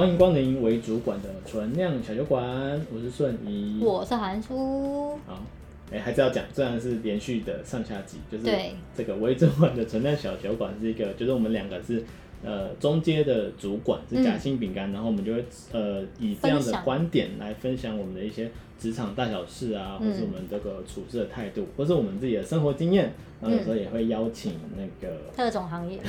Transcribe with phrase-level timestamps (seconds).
[0.00, 2.42] 欢迎光临为主管的存量小酒馆，
[2.90, 5.10] 我是顺怡，我是韩叔。
[5.26, 5.42] 好，
[5.92, 8.50] 哎、欸，还是要讲，虽然是连续的上下集，就是
[8.96, 12.02] 这个为主管的存量小酒馆是一个，就是我们两个是。
[12.42, 26.00] 呃，中阶的主管是夹心饼干，嗯，然后我们就会呃以这样的观点来分享我们的一些职场大小事啊，或是我们这个处事的态度，嗯，或是我们自己的生活经验，然后有时候也会邀请那个特种行业，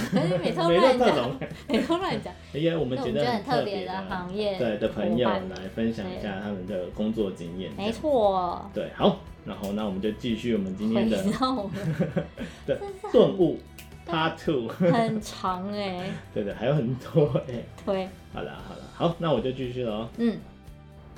[0.41, 11.21] 每次乱讲，每次 乱讲，因为我们觉得很特别的行业，对的朋友来分享一下他们的工作经验，没错，对，好，然后那我们就继续我们今天的
[12.65, 12.77] 对
[13.11, 13.59] 顿悟。
[14.07, 17.65] Part two 很长哎、欸，对的，还有很多哎、欸。
[17.85, 20.09] 对，好了好了，好，那我就继续了哦。
[20.17, 20.37] 嗯，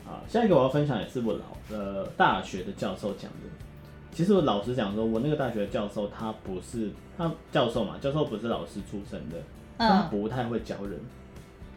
[0.06, 3.48] 好，下一个我要分享也是我老呃大学的教授讲的。
[4.12, 9.38] 其实我老实讲说，我那个大学的教授他不是他教授嘛，教授不是老师出身的，
[9.78, 11.00] 他不太会教人。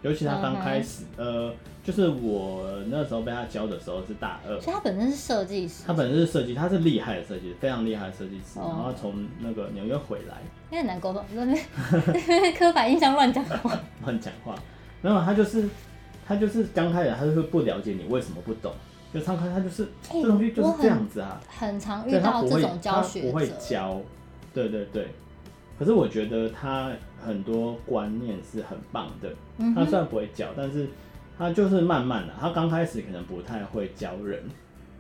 [0.07, 10.37] 尤其他刚开始、嗯，呃，就是我那时候被他教的时候是大二，所以他本身是设计师，他本身是设计，他是厉害的设计师，非常厉害的设计师，哦、然后从那个纽约回来，
[10.71, 14.55] 也很难沟通，那边刻板印象乱讲话， 乱讲话，
[15.03, 15.69] 没有，他就是
[16.25, 18.73] 他就是刚开始他就是不了解你为什么不懂，
[19.13, 24.01] 就刚开始他就是、欸、这东西就是这样子啊，很，很常遇到这种教学者，不会教，
[24.55, 25.09] 对对对。
[25.79, 26.91] 可是我觉得他
[27.27, 29.29] 很多观念是很棒的。
[29.75, 30.87] 他虽然不会教，但是
[31.37, 34.41] 他就是慢慢的，他刚开始可能不太会教人，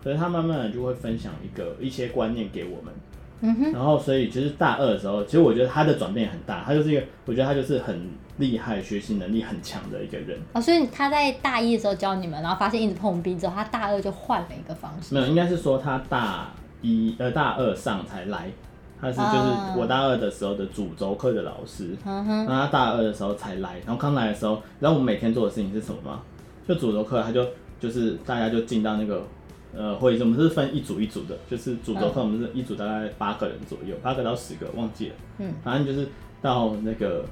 [0.02, 2.92] 可是他慢慢的就会分享一个一些观念给我们。
[3.40, 3.72] 嗯哼。
[3.72, 10.38] 然后所以其实大二的时候，其实我觉得他的转变很大，他就是一个，我觉得他就是很厉害、学习能力很强的一个人。
[10.52, 15.14] 哦，所以他在大一的时候教你们，然后发现一直碰壁之后，他大二就换了一个方式。
[15.14, 16.50] 没有，应该是说他大
[16.82, 18.50] 一呃大二上才来。
[19.00, 26.22] 他是就是我大二的时候的主轴课的老师，然后他大二的时候才来，然后刚来的时候，然后我们每天做的事情是什么吗？
[26.66, 27.46] 就主轴课，他就
[27.78, 29.22] 就是大家就进到那个
[29.76, 36.08] 呃会议室，我们是分一组一组的，就是主轴课我们是一组大概八个人左右，八个到十个忘记了，嗯，反正就是
[36.40, 37.24] 到那个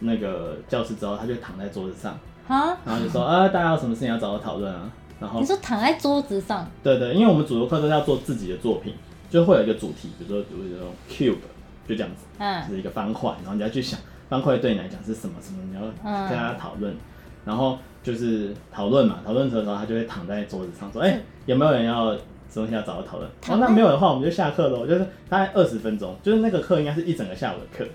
[0.00, 2.18] 那个教室之后，他就躺在桌子上，
[2.48, 4.90] 然后就说啊，大家有什么事情要找我讨论啊？
[5.20, 6.66] 然后你说躺在桌子上？
[6.82, 8.94] 对对，因为我们主轴课都要做自己的作品。
[9.32, 11.38] 就会有一个主题，比如说比如说 cube，
[11.88, 13.98] 就这样子，嗯，是一个方块，然后你要去想
[14.28, 16.94] 方块对你来讲是什么什么，你要跟大家讨论，
[17.42, 22.14] 然后就是讨论嘛，讨论的时候他就会躺在桌子上说，哎、欸，有没有人要
[22.52, 23.30] 东西要找我讨论？
[23.48, 27.90] 哦，那没有的话我们就下课喽，就是大概二十分钟，就是那个课应该是一整个下午的课，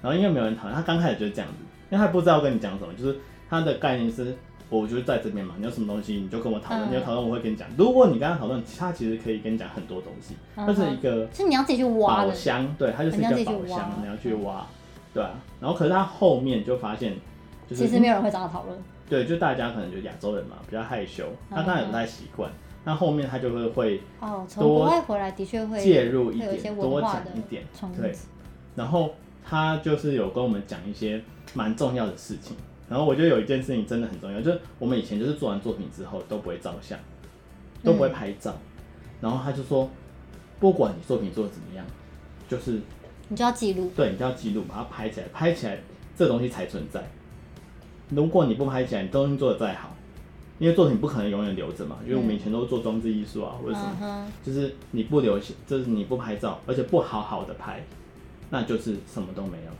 [0.00, 1.56] 然后因为没有人讨论，他刚开始就是这样子，
[1.90, 3.18] 因为他不知道跟你讲什么，就是
[3.50, 4.34] 他的概念是。
[4.70, 7.66] 我就是在这边嘛，你有什么东西你就跟我讨论，嗯，你有讨论我会跟你讲。
[7.76, 10.34] 如果你跟他讨论，他其实可以跟你讲很多东西。
[10.54, 12.28] 它，嗯，是一个，是你要自己去挖的。
[12.28, 14.66] 宝箱，对，它就是一个宝箱，你要去挖，
[15.14, 15.30] 对啊。
[15.60, 17.14] 然后可是他后面就发现，
[17.68, 18.78] 就是其实没有人会找他讨论。
[19.08, 22.50] 对，就大家可能就亚洲人嘛，比较害羞，他当然也不太习惯。
[22.84, 27.64] 那，嗯，后面他就会会哦，从国外回来的确会介入一点，多讲一点，
[27.96, 28.14] 对。
[28.76, 31.22] 然后他就是有跟我们讲一些
[31.54, 32.54] 蛮重要的事情。
[32.88, 36.98] 然后我觉得有一件事情真的很重要，就是我们以前就是做完作品之后都不会照相，
[37.82, 38.52] 都不会拍照。
[38.52, 38.60] 嗯、
[39.20, 39.90] 然后他就说，
[40.58, 41.84] 不管你作品做的怎么样，
[42.48, 42.80] 就是
[43.28, 45.78] 你就要记录，对，你就要记录，把它拍起来，拍起来
[46.16, 47.06] 这东西才存在。
[48.08, 49.94] 如果你不拍起来，你东西做的再好，
[50.58, 51.98] 因为作品不可能永远留着嘛。
[52.06, 57.84] 因为我们以前都是做装置艺术啊，或者什么、嗯，就是你不留，就是你不拍照，而且不好好的拍，
[58.48, 59.72] 那就是什么都没有，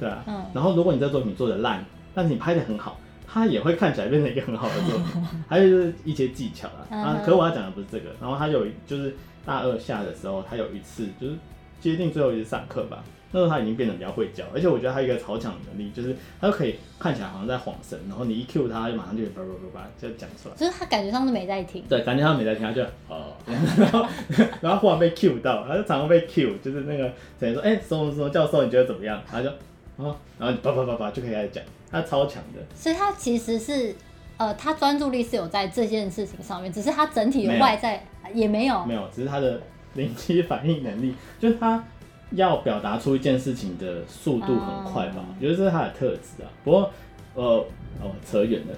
[0.00, 0.24] 对啊。
[0.26, 1.84] 嗯、然后如果你这作品做的烂，
[2.14, 5.22] 但是你拍的很好，它也会看起来变成一个很好的作品。
[5.48, 8.10] 还有就是一些技巧啊，啊，可我要讲的不是这个。
[8.20, 11.34] 然后他有就是大二下的时候，他有一次就是
[11.80, 20.54] 接近最后一次上课吧，那时候他已经变得比较会教，而且我觉得他有一个超强的能力，就是他就可以看起来好像在晃神，然后你一 Q 他，他就马上就叭叭叭叭就讲出来。
[20.56, 21.82] 就是他感觉上是没在听。
[21.88, 24.06] 对，感觉上没在听，他就哦， 然后
[24.60, 29.22] 然后忽然被 Q 到，他就常常被 Q，就是那个等于说，哎、欸，什么什么教授，你觉得怎么样？
[29.26, 29.50] 他就
[30.00, 31.62] 哦，然后你叭叭叭叭就可以开始讲。
[31.92, 33.92] 他超强的，所以他其实是，
[34.36, 39.60] 呃，他专注力是有在这件事情上面，只是他整体的外在也没有，没有，只是他的
[39.94, 41.84] 临机反应能力，就是他
[42.30, 46.46] 要表达出一件事情的速度很快吧，我觉得这是他的特质啊。
[46.62, 46.90] 不过，
[47.34, 47.42] 呃，
[48.00, 48.74] 哦，扯远了，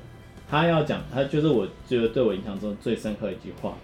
[0.49, 3.75] 他要讲，他就是我觉得对我印象中最深刻的一句话，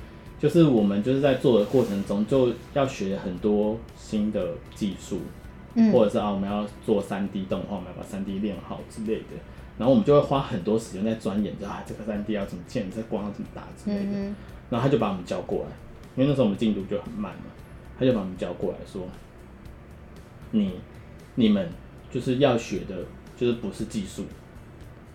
[0.40, 5.20] 就是我们就是在做的过程中就要学很多新的技术。
[5.92, 9.36] 或者是啊，我们要做三 D 动画，我们要把三 D 练好之类的，
[9.78, 14.18] 然后我们就会花很多时间在钻研，就啊，这个三 D 要怎么建，这光要怎么打之类的。
[14.70, 15.70] 然后他就把我们叫过来，
[16.16, 17.44] 因为那时候我们进度就很慢嘛，
[17.98, 19.02] 他就把我们叫过来说，
[20.50, 20.72] 你
[21.36, 21.68] 你们
[22.10, 22.96] 就是要学的，
[23.36, 24.24] 就是不是技术，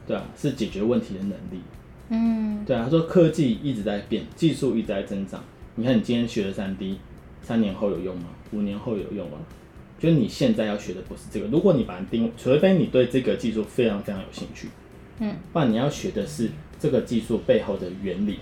[0.08, 1.62] 对啊，是解决问题的能力。
[2.10, 5.44] 嗯，对啊，他说科技一直在变，技术一直在增长。
[5.76, 7.00] 你看你今天学的三 D，
[7.42, 8.26] 三年后有用吗？
[8.52, 9.38] 五年后有用吗？
[10.04, 11.48] 就是你现在要学的不是这个。
[11.48, 14.68] 如果你把它定，除非你对这个技术非常非常有兴趣，
[15.20, 18.40] 嗯，不然你要学的是这个技术背后的原理，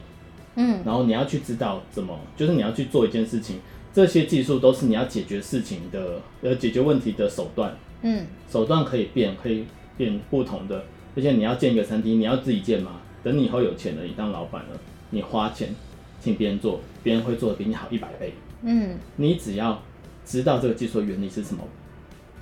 [0.55, 3.57] 嗯，然后你要去知道怎么，就是你要去做一件事情，
[3.93, 9.65] 这些技术都是你要解决事情的，呃，解决问题的手段，嗯，手段可以变，可以
[9.95, 10.83] 变不同的。
[11.15, 13.01] 而且你要建一个餐厅，你要自己建吗？
[13.21, 14.79] 等你以后有钱了，你当老板了，
[15.11, 15.75] 你花钱
[16.19, 18.33] 请别人做，别人会做的比你好一百倍。
[18.63, 19.79] 嗯，你只要
[20.25, 21.63] 知道这个技术的原理是什么，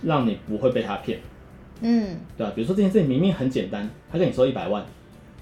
[0.03, 1.19] 让你不会被他骗。
[1.81, 2.51] 嗯，对吧？
[2.55, 4.85] 比如说这件事情明明很简单，他跟你说一百万，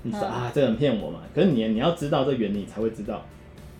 [0.03, 1.21] 你说、嗯、啊，这个人骗我嘛？
[1.33, 3.25] 可是你你要知道这个原理，才会知道，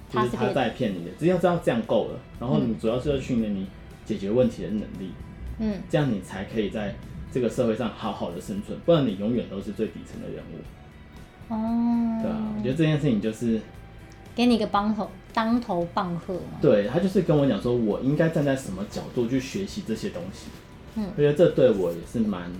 [0.10, 1.12] 就是他在骗你的。
[1.20, 3.68] 只要知道这样够了，然后你主要是要训练你
[4.06, 5.12] 解决问题的能力。
[5.60, 6.96] 嗯，这样你才可以在
[7.32, 11.54] 这个社会上好好的生存，不然你永远都是最底层的人物。
[11.54, 13.62] 哦，对啊，我觉得这件事情就是
[14.36, 16.58] 给你一个帮头，当头棒喝嘛。
[16.60, 20.48] 对，他就是跟我讲说，我应该站在什么角度去学习这些东西。
[20.96, 22.52] 嗯，我觉得这对我也是蛮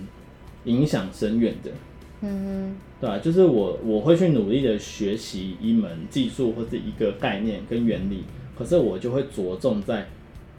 [0.62, 1.72] 影响深远的。
[2.20, 8.22] 嗯，对啊，就是我我会去努力的学习一门技术或是一个概念跟原理，
[8.56, 10.06] 可是我就会着重在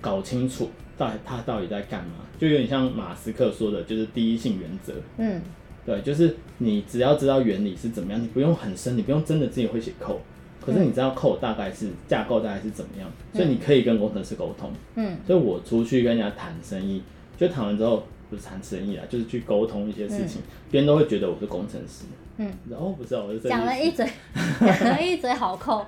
[0.01, 4.93] 搞清楚到底他到底在干嘛，就有点像马斯克说的，就是第一性原则。
[5.17, 5.41] 嗯。
[5.85, 10.19] 对，就是你只要知道原理是怎么样，你不用很深，你不用真的自己会写 code，
[10.59, 14.71] 可是你知道 code 大概是架构大概是怎么样，所以你可以跟工程师沟通。
[14.95, 17.01] 嗯，所以我出去跟人家谈生意，
[17.37, 22.05] 就谈完之后不是谈生意啊，就是去沟通一些事情，别人都会觉得我是工程师。
[22.37, 24.05] 嗯，然后不是，我是讲了一嘴，
[24.59, 25.85] 讲了一嘴好扣。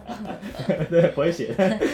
[0.89, 1.53] 对，不会写。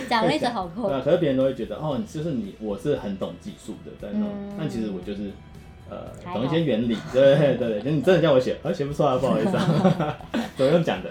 [0.09, 0.89] 讲了一嘴好扣。
[0.89, 5.31] 对，可是别人都会觉得哦，就是你，我是很懂技术的在弄，但其实我就是。
[5.89, 6.00] 呃，
[6.33, 10.18] 懂一些原理，对对对，就你真的叫我写，我写不出来，不好意思啊，
[10.57, 11.09] 怎么用讲的？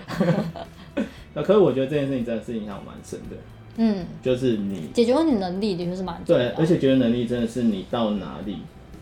[1.36, 3.36] 那可是我觉得这件事情真的是影响我蛮深的，
[3.76, 8.56] 嗯，就是你解决问题能力的确是蛮对，而且解决能力真的是你到哪里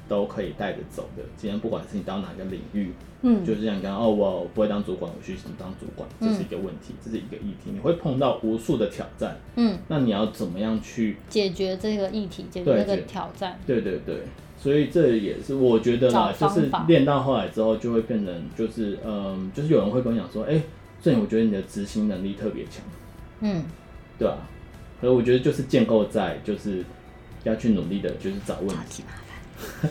[0.09, 1.23] 都可以带着走的。
[1.37, 2.93] 今天不管是你到哪个领域，
[3.23, 13.57] 嗯，就是像你刚刚哦，我不会当主管，我去当主管，这是一个问题，这是一个议题，你会碰到无数的挑战，嗯，那你要怎么样去解决这个议题，解决这个挑战？
[13.65, 14.17] 对对对。
[14.57, 20.59] 所以这也是我觉得啦，就是练到后来之后就会变成就是嗯，就是有人会跟我讲说，哎、
[21.05, 22.83] 欸，所以我觉得你的执行能力特别强，
[23.41, 23.63] 嗯，
[24.19, 24.39] 对啊，
[25.01, 26.83] 所以我觉得就是建构在就是
[27.43, 29.05] 要去努力的，就是找问题。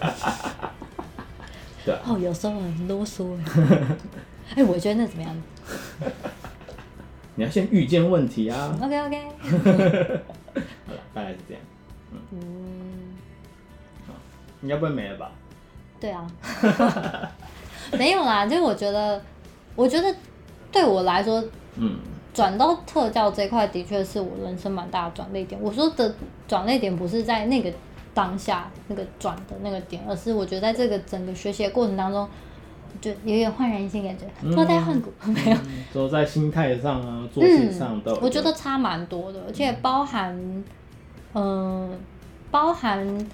[0.02, 0.72] 麻烦。
[1.86, 2.02] 对啊。
[2.08, 3.38] 哦，有时候很啰嗦
[4.56, 4.64] 哎。
[4.64, 5.44] 我觉得那怎么样？
[7.36, 8.76] 你要先预见问题啊。
[8.82, 9.24] OK OK。
[9.42, 11.64] 好了，大概是这样。
[12.32, 12.40] 嗯。
[12.40, 13.14] 嗯
[14.64, 15.32] 应该不会没了吧？
[16.00, 16.26] 对啊，
[17.98, 18.46] 没有啦。
[18.46, 19.22] 就是我觉得，
[19.76, 20.16] 我觉得
[20.74, 21.42] 对我来说，
[21.78, 21.98] 嗯，
[22.34, 25.58] 转到特教这块的确是我人生蛮大的转捩点。
[25.62, 26.14] 我说的
[26.46, 27.72] 转捩点不是在那个
[28.14, 32.28] 当下那个转的那个点，而是我觉得在这个整个学习的过程当中，
[33.00, 35.58] 就有点焕然一新感觉，脱胎换骨没有？
[35.94, 40.36] 都在心态上啊，做事上都、嗯，我觉得差蛮多的，而且包含，
[41.34, 41.90] 嗯、呃，
[42.52, 43.28] 包含。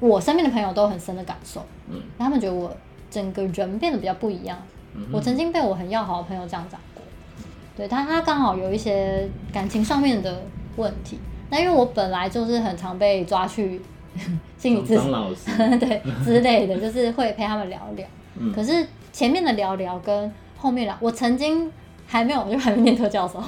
[0.00, 2.70] 我身边的朋友都有很深的感受，嗯，他们觉得我
[3.08, 4.58] 整个人变得比较不一样。
[4.94, 7.02] 嗯、我曾经被我很要好的朋友这样讲过，
[7.76, 10.42] 对他，他刚好有一些感情上面的
[10.76, 11.18] 问题。
[11.50, 13.80] 那因为我本来就是很常被抓去
[14.58, 18.06] 心理咨询， 对之类的，就是会陪他们聊聊。
[18.38, 21.70] 嗯、可是前面的聊聊跟后面聊，我曾经
[22.06, 23.42] 还没有，我就还没念特教授，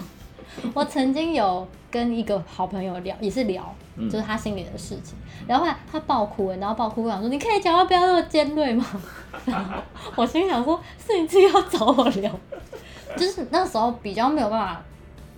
[0.75, 3.75] 我曾经有跟一个好朋友聊，也是聊。
[3.97, 5.15] 就是他心里的事情，
[5.47, 8.85] 然后后来他爆哭，然后爆哭，我想说，你可以讲话不要那么尖锐吗？
[9.47, 9.81] 然后
[10.17, 12.31] 我心想说，是你自己要找我聊，
[13.17, 14.83] 就是那时候比较没有办法，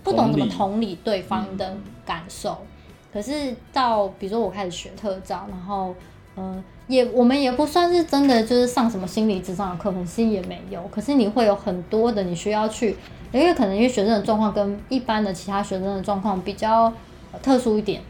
[0.03, 2.51] 不懂怎么同理对方的感受。
[2.51, 2.67] 嗯、
[3.13, 5.95] 可是到比如说我开始学特招，然后
[6.37, 10.83] 嗯、呃，也我们也不算是真的就是上什么心理智商的课，其实也没有。
[10.89, 12.97] 可是你会有很多的你需要去，
[13.31, 16.93] 因为可能因为学生的状况跟一般的其他学生的状况比较
[17.41, 18.03] 特殊一点。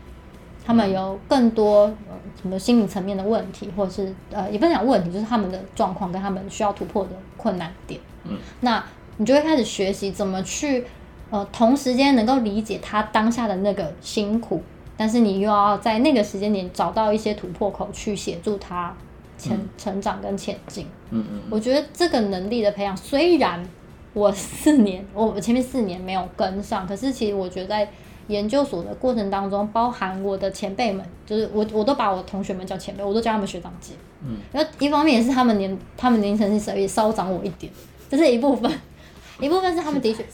[0.69, 7.99] 他们有更多呃什么心理层面的问题，或者是呃也不能讲问题，就是他们的状况跟他们需要突破的困难点。
[8.25, 8.85] 嗯，那
[9.17, 10.85] 你就会开始学习怎么去
[11.31, 14.63] 呃同时间能够理解他当下的那个辛苦，
[14.95, 18.95] 但是你又要在那个时间点找到一些突破口去协助他
[19.39, 20.87] 成、嗯、成长跟前进。
[21.09, 23.67] 嗯嗯，我觉得这个能力的培养，虽然
[24.13, 27.89] 我四年我前面四年没有跟上，可是其实我觉得在。
[28.29, 33.95] 研究所的过程当中，包含我的前辈们，就是我，我都把我同学们叫前辈，我都叫他们学长姐。
[34.23, 37.73] 嗯，然后一方面也是他们年，他们年龄稍微稍长我一点，
[38.09, 38.71] 这是一部分，
[39.41, 40.25] 一部分是他们的确。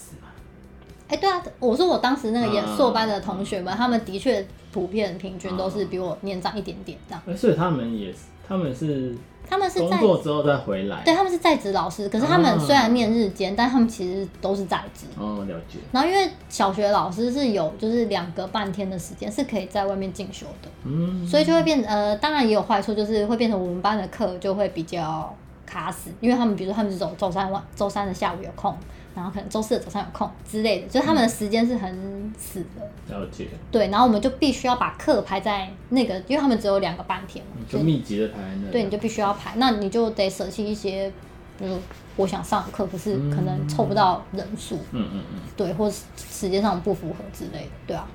[1.09, 7.39] 哎，对啊，我说我当时那个研硕班的同学们，他们的确普遍平均都是比我年长一点点这样。
[7.39, 9.15] 所以他们也是，他们是。
[9.49, 15.07] 他们是在工作之后再回来，对，他们是在职老师，可是他们虽然念日间，啊、但他们其实都是在职。
[15.19, 15.79] 哦，了解。
[15.93, 25.35] 然后因为小学老师是有就是两个半天的时间是可以在外面进修的，嗯，所以就会变呃，当然也有坏处，就是会变成我们班的课就会比较
[25.65, 28.77] 卡死，因为他们比如说他们是走周三晚周三的下午有空。
[29.15, 33.15] 然后可能周四的早上有空之类的，就是他们的时间是很死的。
[33.15, 33.47] 了解。
[33.71, 38.71] 对，然后我们就必须要把课排在那个，因为他们只有两个半天嘛，就密集的排那。
[38.73, 41.13] 对，你就必须要排，那你就得舍弃一些，
[41.59, 41.79] 比如
[42.17, 44.77] 我想上的课，可是可能凑不到人数。
[44.91, 45.41] 嗯嗯嗯。
[45.57, 48.09] 对，或是时间上不符合之类的，对啊。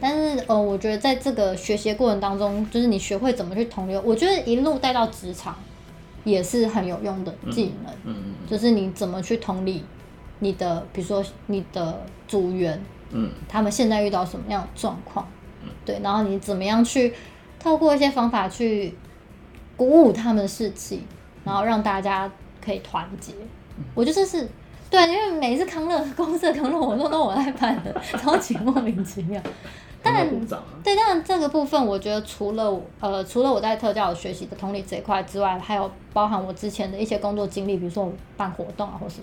[0.00, 5.54] 但是呃，我觉得在这个学习的过程当中，就是你学会怎么去同流，我觉得一路带到职场
[6.24, 7.92] 也是很有用的技能。
[8.04, 8.34] 嗯嗯。
[8.48, 9.84] 就是你怎么去同理。
[10.42, 15.24] 你的比如说你的组员，嗯，他们现在遇到什么样的状况？
[15.62, 17.14] 嗯，对，然后你怎么样去
[17.60, 18.92] 透过一些方法去
[19.76, 21.04] 鼓舞他们的士气，
[21.44, 22.28] 然后让大家
[22.60, 23.32] 可以团结。
[23.78, 24.48] 嗯，我觉得这是
[24.90, 29.40] 对，因为每一次康乐公司的康乐活动都我在办的，超级莫名其妙。
[30.02, 30.28] 但
[30.82, 39.20] 对，但这个部分，我觉得除了呃，除了我在特教学习的同理这一块之外，还有包含我之前的一些工作经历，比如说我办活动啊，或是。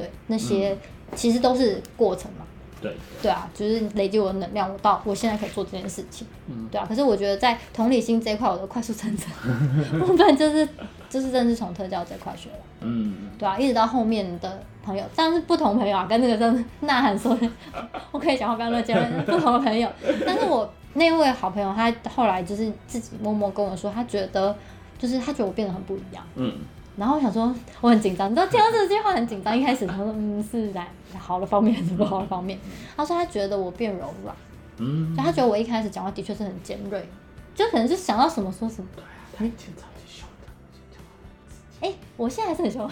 [0.00, 0.76] 对，那些
[1.14, 2.44] 其实都是过程嘛。
[2.80, 2.96] 对。
[3.22, 6.26] 对啊，就是累积我的能量，我到我现在可以做这件事情。
[6.48, 6.68] 嗯。
[6.70, 9.30] 对啊，可是我觉得在同理心这一块，我的快速成长，
[10.00, 10.66] 部分就是
[11.08, 12.56] 就是真的是从特教这块学的。
[12.80, 13.14] 嗯。
[13.38, 17.36] 对啊，一直到后面的朋友，但是不同朋友啊，跟那个真的呐喊说，
[18.12, 19.86] 我可以讲话不要乱讲，不同的朋友。
[20.26, 24.56] 但是我那位好朋友，他后来就是自己默默跟我说，他觉得
[24.98, 26.24] 就是他觉得我变得很不一样。
[26.36, 26.54] 嗯。
[27.00, 29.56] 然后我想说，我很紧张，你知道听到这句话很紧张。
[29.56, 30.86] 一开始他说，嗯，是在
[31.18, 32.58] 好的方面还是不好的方面？
[32.94, 34.36] 他说他觉得我变柔软，
[34.76, 37.08] 嗯，就他觉得我一开始讲话的确是很尖锐，
[37.54, 38.88] 就可能是想到什么说什么。
[38.94, 41.88] 对啊，他经常就凶的。
[41.88, 42.86] 哎，我现在还是很凶，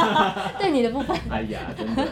[0.58, 1.14] 对你的部分。
[1.28, 2.08] 哎呀，真的，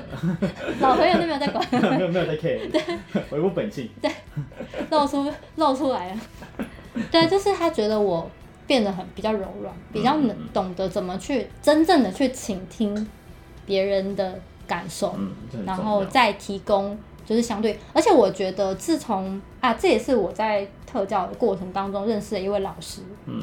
[0.81, 2.83] 老朋友都没有在管， 没有没有在 care， 对，
[3.31, 4.13] 维护本性，对，
[4.91, 6.21] 露出露出来了，
[7.11, 8.31] 对，就是他觉得我。
[8.69, 13.09] 变得很比较柔软，比较能懂得怎么去真正的去倾听
[13.65, 15.33] 别人的感受，嗯、
[15.67, 17.79] 然后再提供就是相对。
[17.95, 23.43] 而且我觉得自从啊，这也是我在特教的过程当中认识的一位老师，嗯，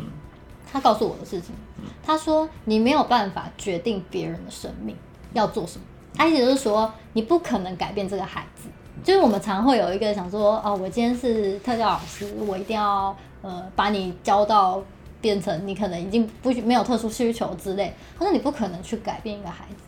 [0.72, 1.56] 他告诉我的事情，
[2.04, 4.96] 他说你没有办法决定别人的生命
[5.34, 8.70] 要做什么，他意思就是说你不可能改变这个孩子。
[9.04, 14.82] 就是我们常会有一个想说，哦，我今天是特教老师，我一定要呃把你教到。
[15.26, 19.82] 变成你可能已经不没有特殊需求之类，他说你不可能去改变一个孩子，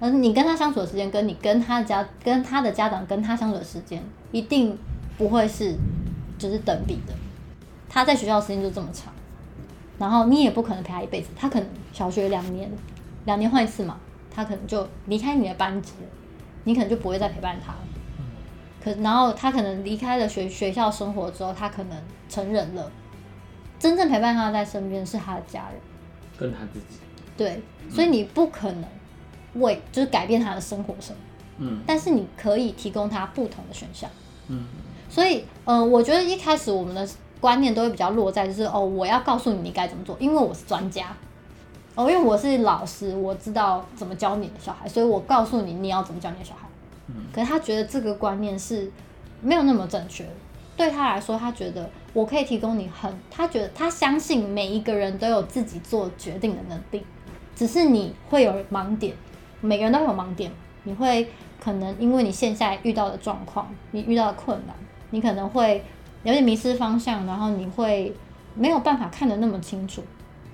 [0.00, 4.02] 而你跟他相处的时间，跟你跟他家跟他的家长跟他相处的时间，
[4.32, 4.78] 一定
[5.18, 5.76] 不会是
[6.38, 7.12] 就是等比的。
[7.86, 9.12] 他在学校的时间就这么长，
[9.98, 12.70] 然后你也不可能陪他一辈子，他可能小学两年
[13.26, 13.98] 两年换一次嘛，
[14.34, 16.08] 他可能就离开你的班级了，
[16.64, 17.78] 你可能就不会再陪伴他了。
[18.82, 21.98] 可然后他可能离开了学学校生活之后，他可能
[22.30, 22.90] 成人了。
[23.78, 25.80] 真正陪伴他在身边是他的家人，
[26.36, 26.98] 跟他自己。
[27.36, 28.84] 对，所以你不可能
[29.54, 31.18] 为就是改变他的生活什么，
[31.58, 34.10] 嗯，但是你可以提供他不同的选项，
[34.48, 34.66] 嗯，
[35.08, 37.08] 所以呃，我觉得一开始我们的
[37.40, 41.16] 观念都会比较落在就是哦，我要告诉你你该怎么做，因为我是专家，
[41.94, 46.68] 哦，因为我是老师，我知道怎么教你的小孩，所以我告诉你你要怎么教你的小孩，
[47.06, 48.90] 嗯，可是他觉得这个观念是
[49.40, 50.30] 没有那么正确的。
[50.78, 57.04] 对他来说，他觉得我可以提供你很，他觉得他相信每一个人都有自己做决定的能力，
[57.56, 59.12] 只是你会有盲点，
[59.60, 60.52] 每个人都有盲点，
[60.84, 61.28] 你会
[61.60, 64.76] 可能因为你现在遇到的状况，你遇到的困难，
[65.10, 65.84] 你可能会
[66.22, 68.14] 有点迷失方向，然后你会
[68.54, 70.00] 没有办法看得那么清楚。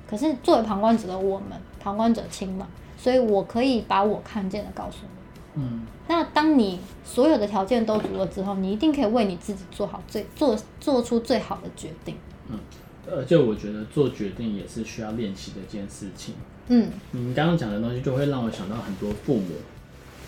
[0.09, 2.67] 可是作为旁观者的我们，旁观者清嘛，
[2.97, 5.14] 所以我可以把我看见的告诉你。
[5.57, 12.17] 嗯，那当你所有的条件都足了之后，你一定可以为你自己做好最做做出最好的决定。
[12.51, 12.59] 嗯，
[13.07, 16.35] 呃，就我觉得做决定也是需要练习的一件事情。
[16.69, 19.51] 嗯，你刚刚讲的东西就会让我想到很多父母，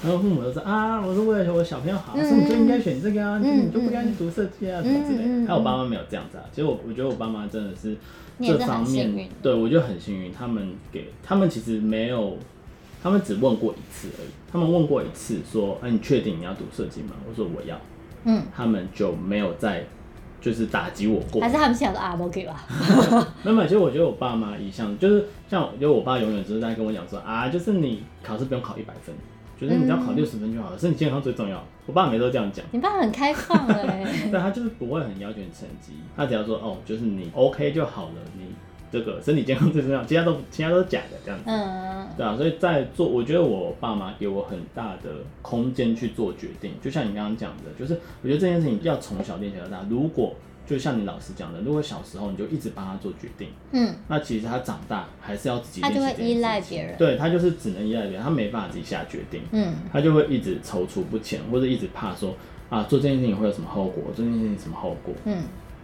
[0.05, 5.47] 然后父母都说啊，我是为了我小朋友好，所以你就应该选这个啊，嗯、你就不该去读设计啊，什么之类的。
[5.49, 7.97] 还有我爸妈没有这样子啊，其实我我觉得我爸妈真的是
[8.41, 12.37] 这方面，对我就很幸运，他们给他们其实没有。
[13.07, 14.29] 他们只问过一次而已。
[14.51, 17.81] 他们问过一次，说：“哎、啊，你确定你要读设计吗？”我说：“我要。”
[18.25, 19.85] 嗯，他们就没有再
[20.41, 21.41] 就是打击我过。
[21.41, 22.67] 还是他们想的啊，都可以吧？
[23.45, 29.15] 没有，其实我觉得我爸妈一向就是像，因为我爸永远只是在跟我讲说啊，就是你考试不用考一百分，
[29.57, 31.63] 觉得你只要考六十分就好了，身体健康最重要。
[31.87, 32.67] 我爸每次都这样讲。
[32.73, 34.05] 你爸很开放哎。
[34.33, 38.47] 对，他就是不会很要求你成绩，他只要说哦，就是你 OK 就好了，你。
[38.91, 45.11] 这个身体健康最重要，其他都其他都是假的这样子，嗯，对啊，所以在做，我觉得我爸妈给我很大的
[45.43, 49.85] 空间去做决定，就像你刚刚讲的，就是我觉得这件事情要从小练习到大。
[49.91, 50.35] 如果
[50.67, 62.35] 就像你老师讲的，如果小时候你就一直帮他做决定，嗯，那其实他长大还是要自己，他就会依赖别人，对，他就是只能依赖别人，他没办法自己下决定，嗯，他就会一直踌躇不前，或者一直怕说
[62.69, 65.43] 啊，做这件事情会有什么后果，做这件事情什么后果，嗯。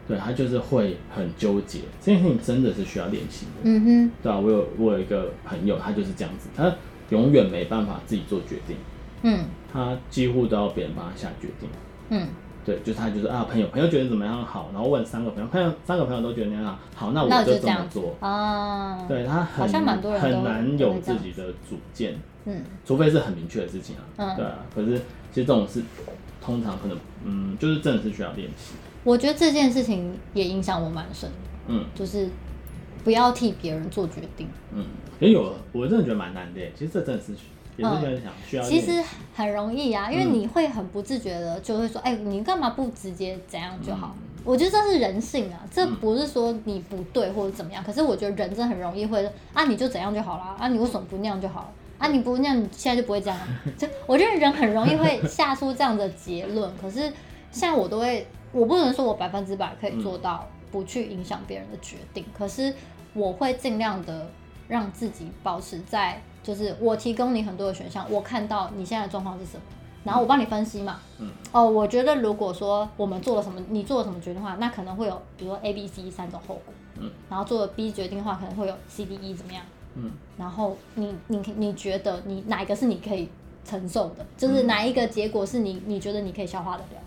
[0.08, 3.52] 对，他就是会很纠结，这件事情真的是需要练习的。
[3.62, 6.74] 嗯哼，对啊，我有我有一个朋友，他就是这样子，他
[7.10, 8.76] 永远没办法自己做决定。
[9.22, 11.68] 嗯，他几乎都要别人帮他下决定。
[12.10, 12.26] 嗯，
[12.64, 19.06] 对，就他就是啊，朋友朋友觉得怎么样好，然后问三个朋友，朋友三个朋友都觉得那样好，好，那我就这么做啊。
[19.06, 22.16] 对，他很很难有自己的主见。
[22.44, 24.02] 嗯，除非是很明确的事情啊。
[24.16, 24.96] 嗯，对啊，可是
[25.32, 25.80] 其实这种事
[26.44, 28.74] 通常可能嗯，就是真的是需要练习。
[29.04, 31.36] 我觉得这件事情也影响我蛮深的，
[31.68, 32.28] 嗯，就是
[33.02, 34.84] 不要替别人做决定，嗯，
[35.18, 37.32] 也有，我真的觉得蛮难的，其实这真的是
[37.76, 39.02] 也是很想需要，其实
[39.34, 44.14] 很容易啊，因为你会很不自觉的就会说，哎，你干嘛不直接怎样就好？
[44.44, 51.68] 我觉得这是人性啊，这不是说你不对或者怎么样，可是我觉得人真的很容易会啊，你就怎样就好了，啊，你为什么不那样就好了？
[51.98, 53.38] 啊，你不那样，你现在就不会这样，
[53.76, 57.12] 就我觉得人很容易会 下出这样的结论，可是
[57.50, 58.26] 像我都会。
[58.52, 62.74] 我不能说我百分之百可以做到不去影响别人的决定，嗯、可是
[63.14, 64.30] 我会尽量的
[64.68, 69.62] 让自己保持在，就是我提供你很多的选项，我看到你现在的状况是什么，
[70.04, 71.00] 然后我帮你分析嘛。
[71.18, 71.30] 嗯。
[71.52, 76.74] 哦，我觉得如果说我们做了什么，你做了什么决定的话，那可能会有，比如说 A、B、C 三种后果。
[76.98, 77.10] 嗯。
[77.28, 79.62] 然后做了 B 决定的话，可能会有 C、D、E 怎么样？
[79.94, 80.10] 嗯。
[80.38, 83.28] 然后你你你觉得你哪一个是你可以
[83.64, 84.24] 承受的？
[84.36, 87.02] 就是哪一个结果是你你觉得你可以消化得了？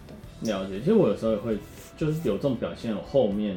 [0.45, 1.57] 了解，其实我有时候也会，
[1.97, 2.95] 就是有这种表现。
[2.95, 3.55] 我后面，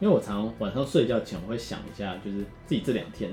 [0.00, 3.30] 因为我常常晚上睡觉前我会想一下，就是自己这两天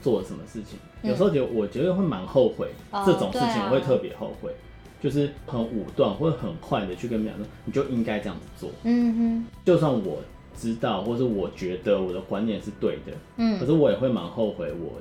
[0.00, 0.78] 做了什么事情。
[1.02, 8.70] 嗯、有时候觉得我觉得会蛮后悔，哦、这种事情我会特别后悔，啊、就是很武断或者很快的去跟别人说，你就应该这样子做。
[8.84, 10.22] 嗯哼，就算我
[10.56, 15.00] 知道，或是我觉得我的观念是对的，嗯，可是我也会蛮后悔，我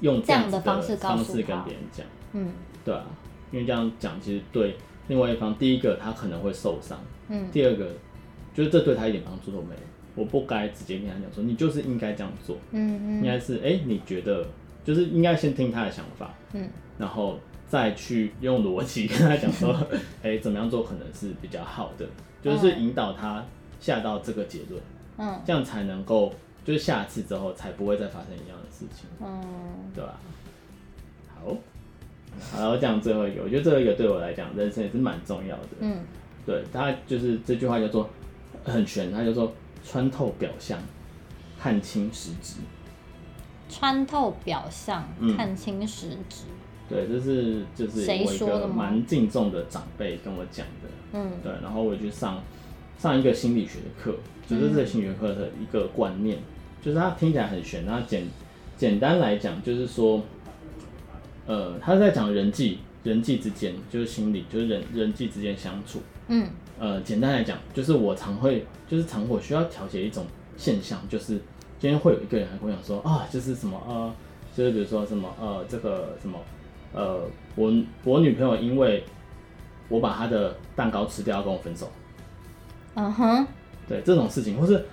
[0.00, 2.52] 用这样子的方式跟别人讲，嗯，
[2.84, 3.04] 对啊，
[3.52, 4.76] 因为这样讲其实对。
[5.08, 7.90] 另外一方，第一个他可能会受伤，嗯，第二个
[8.54, 9.80] 就是这对他一点帮助都没有。
[10.14, 14.46] 我不该直接跟他讲说，你就是应该这样做，嗯嗯，应该是哎、欸，你觉得
[14.82, 16.66] 就是应该先听他的想法，嗯，
[16.96, 17.38] 然后
[17.68, 19.74] 再去用逻辑跟他讲说，
[20.22, 22.06] 哎、欸，怎么样做可能是比较好的，
[22.42, 23.44] 就是引导他
[23.78, 24.82] 下到这个结论，
[25.18, 26.32] 嗯，这样才能够
[26.64, 29.44] 就是下次之后才不会再发生一样的事情，嗯，
[29.94, 30.18] 对吧？
[31.34, 31.54] 好。
[32.38, 35.68] 好了，我讲最后一个，我觉得最后一个对我来讲，人生也是蛮重要的。
[35.80, 36.00] 嗯，
[36.44, 38.08] 对，他就是这句话叫做
[38.62, 40.78] 很玄，他就说穿透表象，
[41.58, 42.56] 看清实质。
[43.70, 46.44] 穿透表象，看清实质。
[46.88, 50.88] 对，这是就是我一个蛮敬重的长辈跟我讲的。
[51.14, 52.42] 嗯，对，然后我去上
[52.98, 54.14] 上一个心理学的课，
[54.46, 56.38] 就是这个心理学课的一个观念，
[56.82, 58.24] 就是它听起来很玄，那简
[58.76, 60.22] 简单来讲就是说。
[61.46, 66.00] 呃，他在讲人际人际之间，就是心理，就是人人际之间相处。
[66.28, 71.34] 嗯，呃，简单来讲，就是我常会，就是常我需要调节一种现象，就是
[71.78, 74.12] 今天会有一个人来跟我讲说啊，就是什么呃，
[74.56, 76.38] 就是比如说什么呃，这个什么
[76.92, 77.20] 呃，
[77.54, 79.04] 我我女朋友因为
[79.88, 81.88] 我把她的蛋糕吃掉，要跟我分手。
[82.94, 83.46] 嗯哼，
[83.86, 84.84] 对这种事情，或是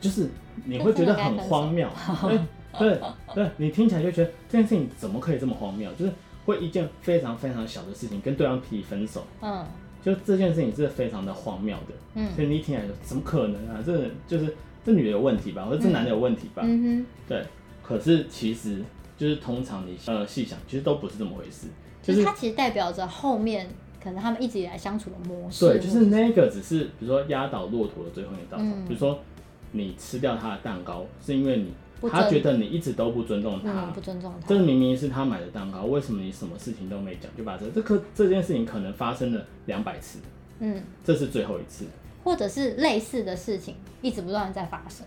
[0.00, 0.28] 就是
[0.64, 1.88] 你会觉得很荒谬。
[2.78, 3.00] 对
[3.34, 5.92] 对，你听起来就觉得这件事情怎么可以这么荒谬？
[5.94, 6.12] 就是
[6.44, 9.64] 会一件非常非常小的事情跟对方提分手，嗯，
[10.02, 13.82] 就这件事情是非常的荒谬的，嗯，所以你一听来就怎么可能啊？
[13.86, 16.62] 这就是这女的有问题吧，或者这男的有问题吧？
[16.64, 17.44] 嗯哼，对。
[17.82, 18.82] 可是其实
[19.16, 21.68] 就是通常你呃细想，其实都不是这么回事。
[22.02, 23.68] 就是它其实代表着后面
[24.02, 25.66] 可能他们一直以来相处的模式。
[25.66, 29.20] 对，就是那个只是比如说压倒骆驼的最后一道草，比如说
[29.70, 31.72] 你吃掉他的蛋糕是因为你。
[32.08, 34.46] 他觉得你一直都不尊重他，嗯、不尊重他。
[34.48, 40.18] 这明明是他买的蛋糕，为什么你什么事情都没讲就把这这可这件事情可能发生了两百次，
[40.58, 41.86] 嗯，这是最后一次，
[42.24, 45.06] 或者是类似的事情一直不断的在发生，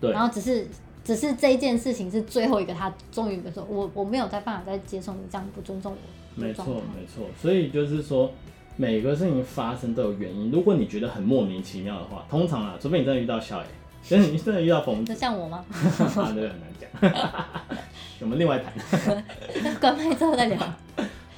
[0.00, 0.66] 对，然后只是
[1.02, 8.30] 只是这件事情是最后一个，他终于没说，我我没有再办法再接受你这样不尊重我，没错没错，所以就是说
[8.76, 10.50] 每个事情发生都有原因。
[10.50, 13.66] 如果你觉得很莫名其妙的话，通常啊，除非你真的遇到小 A，
[14.02, 15.64] 其实你真的遇到疯子，像我吗？
[15.70, 17.12] 啊，这个很难讲。
[18.20, 19.24] 我们另外谈。
[19.80, 20.58] 关麦之后再聊。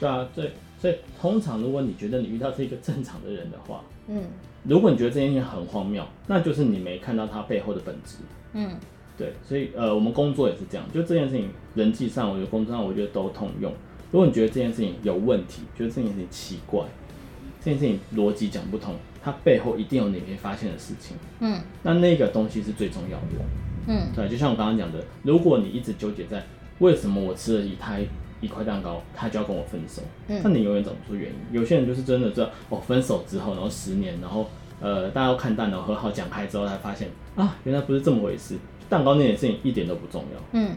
[0.00, 4.24] 对啊，对，所以通常如果你觉得你遇到是一个正常的人的话，嗯，
[4.64, 8.16] 如果你觉得这件事情很荒谬，那就是你没看到他背后的本质。
[8.54, 8.76] 嗯，
[9.16, 13.72] 对，所以呃，我们工作也是这样，就这件事情，人际上，我觉得工作上，我觉得都通用。
[14.10, 16.84] 如果你觉得这件事情有问题，觉得这件事情奇怪，
[17.64, 21.16] 这件事情逻辑讲不通，它背后一定有你没发现的事情。
[21.40, 23.44] 嗯，那那个东西是最重要的。
[23.86, 26.42] 嗯，对，就像我刚刚讲的，如果你一直纠结在
[26.78, 28.00] 为什么我吃了一块
[28.40, 31.36] 一块蛋糕，他就要跟我分手，嗯，那你永远找不出原因。
[31.52, 34.48] 有些人就是真的知道，哦，分手之后，然后十年，然后
[34.80, 38.56] 呃，大家都看淡了，和好讲开之后，才发现啊，原来不是这么回事。
[38.88, 40.40] 蛋糕那件事情一点都不重要。
[40.52, 40.76] 嗯，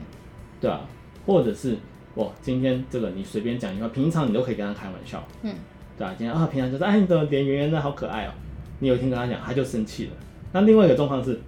[0.62, 0.82] 对啊，
[1.26, 1.76] 或者是。
[2.16, 5.54] 哇，今天这个你随便讲一句话，平常你都可以跟他开玩笑，嗯，
[5.98, 6.14] 对啊？
[6.18, 8.32] 今天啊，平常就是哎，你怎么脸圆圆的，好可爱哦。
[8.80, 10.12] 你有一天跟他讲，他就生气了。
[10.52, 11.40] 那另外一个状况是，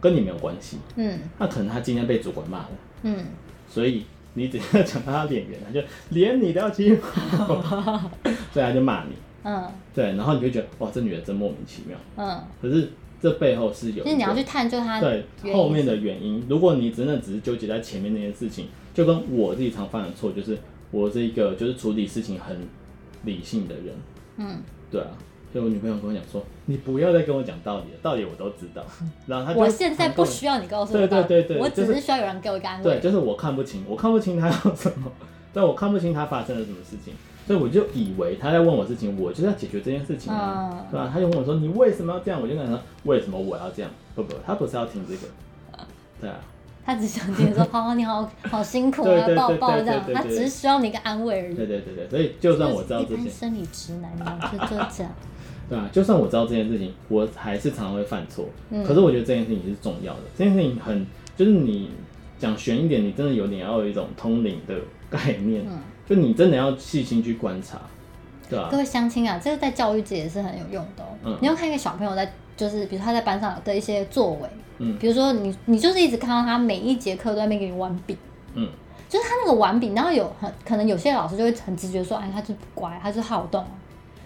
[0.00, 2.70] 跟你没有关系，嗯，那可能他今天被主管骂了，
[3.02, 3.24] 嗯，
[3.68, 7.02] 所以你只要讲他脸圆，他就连你都要欺负，
[8.52, 9.12] 所以他就骂你，
[9.44, 9.64] 嗯，
[9.94, 12.90] 对，然后你就觉得哇，这女人真莫名其妙，嗯，可是
[13.20, 16.44] 这背后是有，就是你要去探究他对后面的原因。
[16.48, 18.66] 如果你真的只是纠结在前面那件事情。
[18.96, 20.56] 就跟我自己常犯的错，就是
[20.90, 22.56] 我是一个就是处理事情很
[23.26, 23.94] 理性的人，
[24.38, 25.08] 嗯，对啊，
[25.52, 28.82] 所以我女朋友跟我讲说，你不要再跟我讲道理了，道理我都知道。
[29.26, 32.84] 然后她就我现在不需要你告诉我，对对对对，我只是需要有人给我一个安慰。
[32.84, 35.12] 对，就是我看不清，我看不清他要什么，
[35.52, 37.12] 但我看不清他发生了什么事情，
[37.46, 41.10] 所以我就以为他在问我事情，我就是要解决这件事情啊，嗯、对吧？
[41.12, 42.40] 他就问我说，你为什么要这样？
[42.40, 43.90] 我就跟他说，为什么我要这样？
[44.14, 45.84] 不不，他不是要听这个，
[46.20, 46.36] 对啊。
[46.86, 50.00] 他只想听说，好 好你好好辛苦啊，抱抱这样。
[50.14, 51.54] 他只是需要你一个安慰而已。
[51.54, 55.12] 对对对对，所以就算我知道这些，生理直男嘛，就就这样。
[55.68, 58.46] 对啊，就算我知道这件事情，我还是常常会犯错。
[58.70, 58.84] 嗯。
[58.84, 61.04] 可是我觉得这件事情是重要的，这件事情很，
[61.36, 61.90] 就是你
[62.38, 64.74] 讲悬一点，你真的有点要有一种通灵的
[65.10, 65.64] 概念。
[65.68, 65.76] 嗯。
[66.08, 67.80] 就你真的要细心去观察，
[68.48, 68.68] 对啊？
[68.70, 71.08] 各位相亲啊，这个在教育界也是很有用的哦。
[71.24, 71.36] 嗯。
[71.40, 74.48] 你要看一个小朋友在，就是比如他在班上的一些作为。
[74.78, 78.14] 嗯，比如说你，你就是一直看到他每一节课都在那边给你玩笔，
[78.52, 78.68] 嗯，
[79.08, 83.64] 就是他那个玩笔，然后有很可能有些老师就会很直觉说，哎，他就不乖，他就好动，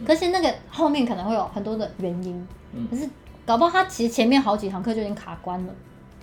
[0.01, 3.09] 嗯、可是那个后面可能会有很多的原因，嗯，可是
[3.47, 5.73] 搞不好他其实前面好几堂课就已经卡关了，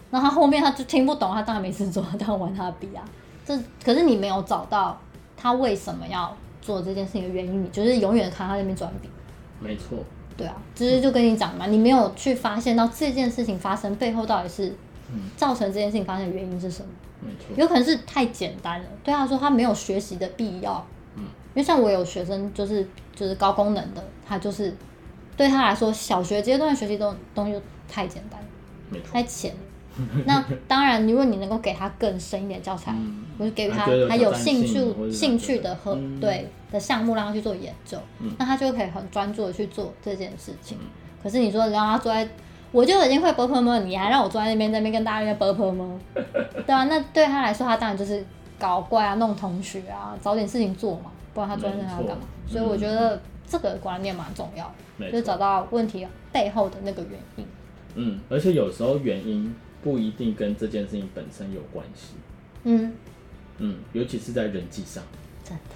[0.09, 3.05] 那他后面他就听不懂，他当然没事做，他当然玩他的笔啊，
[3.45, 4.99] 这可是你没有找到
[5.37, 9.07] 他为什么要做这件事情的原因，你就是永远看他那边转笔，
[9.61, 9.99] 没错。
[10.37, 14.73] 对啊，只是就跟你讲嘛，你没有去发现到这件事情发生背后到底是
[15.35, 16.89] 造成这件事情发生的原因是什么？
[17.19, 20.85] 没错，有可能是太简单了，对他说他没有学习的必要。
[21.15, 24.75] 嗯，因为像我有学生就是就是高功能的，他就是
[25.35, 28.39] 对他来说小学阶段学习东东西就太简单，
[28.89, 29.53] 没错，太浅。
[30.27, 32.93] 那当然，如果你能够给他更深一点教材，
[33.39, 37.97] 我就给予他他有兴趣兴趣的和对的项目让他去做研究，
[38.37, 40.77] 那他就可以很专注的去做这件事情。
[41.21, 42.27] 可是你说让他坐在，
[42.71, 43.79] 我就已经会 burp 吗？
[43.79, 45.99] 你还让我坐在那边，在那边跟大家 burp 吗？
[46.65, 48.23] 对啊，那对他来说，他当然就是
[48.59, 52.23] 搞怪啊，弄同学啊，找点事情做嘛，不然他坐在那要干嘛？
[52.47, 54.73] 所以我觉得这个观念蛮重要，
[55.11, 57.47] 就找到问题背后的那个原因。
[57.95, 62.13] 嗯，而且有时候原因不一定跟这件事情本身有关系。
[62.63, 62.93] 嗯
[63.57, 65.03] 嗯，尤其是在人际上，
[65.43, 65.75] 真的。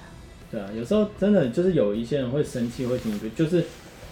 [0.52, 3.64] 对啊，有时候真的就是有一些人会生气，会情绪，就是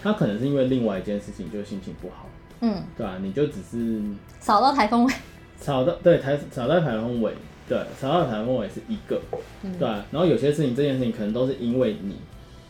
[0.02, 2.30] 他可能是因为另外一件事情就心情不好，
[2.62, 4.02] 嗯，对啊，你就只是
[4.39, 5.13] 扫到台风尾，
[5.60, 7.34] 扫到对台扫到台风尾，
[7.67, 9.21] 对，扫到台风尾是一个，
[9.63, 12.15] 嗯、对啊，然后有些事情这件事情可能都是因为你，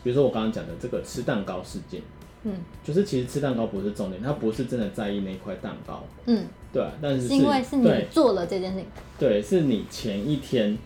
[0.02, 2.02] 比如说我刚刚讲的这个吃蛋糕事件。
[2.42, 6.02] 嗯，就是其实吃蛋糕不是重点，他不是真的在意那块蛋糕。
[6.24, 8.86] 嗯，对，但是是因为是你做了这件事情。
[9.18, 10.78] 对，是你前一天、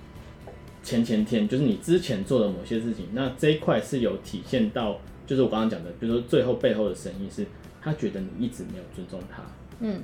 [0.84, 7.44] 前前天，就是你之前做的某些事情，那这一块是有体现到，就是我刚刚讲的，比如说最后背后的深意是，
[7.82, 9.42] 他觉得你一直没有尊重他。
[9.80, 10.00] 嗯。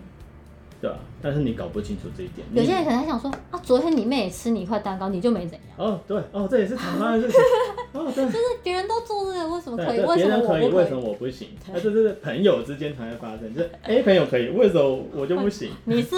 [0.80, 2.46] 对啊，但是你搞不清楚这一点。
[2.54, 5.60] 有些人可能还想说啊，昨天你妹也吃你一块蛋糕，你就没怎样。
[5.76, 8.00] 哦，对，哦，这也是常发生的事情。
[8.00, 8.24] 哦，对。
[8.24, 10.00] 就是别人都做这个，为什么可以？
[10.00, 11.48] 为什么可以，为什么我不行？
[11.70, 15.70] 那这是朋友之间常会发生，就是 A 朋友可以，为什么我就不行？
[15.84, 16.16] 你是